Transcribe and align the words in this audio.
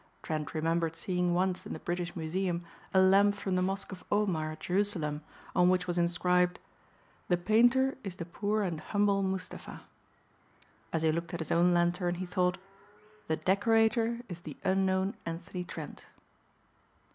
Trent 0.23 0.55
remembered 0.55 0.95
seeing 0.95 1.35
once 1.35 1.67
in 1.67 1.73
the 1.73 1.77
British 1.77 2.15
Museum 2.15 2.65
a 2.91 2.99
lamp 2.99 3.35
from 3.35 3.55
the 3.55 3.61
Mosque 3.61 3.91
of 3.91 4.03
Omar 4.11 4.51
at 4.53 4.61
Jerusalem 4.61 5.21
on 5.55 5.69
which 5.69 5.85
was 5.85 5.99
inscribed, 5.99 6.57
"The 7.27 7.37
Painter 7.37 7.95
is 8.03 8.15
the 8.15 8.25
poor 8.25 8.63
and 8.63 8.81
humble 8.81 9.21
Mustafa." 9.21 9.81
As 10.91 11.03
he 11.03 11.11
looked 11.11 11.35
at 11.35 11.39
his 11.39 11.51
own 11.51 11.71
lantern 11.71 12.15
he 12.15 12.25
thought, 12.25 12.57
"The 13.27 13.35
Decorator 13.37 14.21
is 14.27 14.39
the 14.39 14.57
unknown 14.63 15.17
Anthony 15.23 15.63
Trent." 15.63 16.05